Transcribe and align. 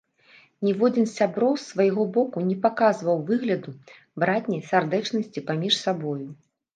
Ніводзін 0.67 1.05
з 1.09 1.11
сяброў 1.19 1.51
з 1.63 1.67
свайго 1.71 2.05
боку 2.15 2.37
не 2.47 2.55
паказваў 2.63 3.19
выгляду 3.27 3.73
братняй 4.23 4.63
сардэчнасці 4.71 5.45
паміж 5.51 5.77
сабою. 5.83 6.27